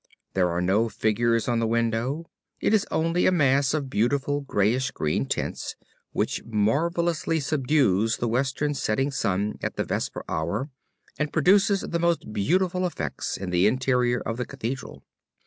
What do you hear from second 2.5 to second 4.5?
it is only a mass of beautiful